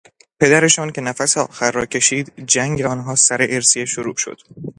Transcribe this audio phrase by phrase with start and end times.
[0.39, 4.41] پدرشان که نفس آخر را کشید جنگ آنها سر ارثیه شروع شد.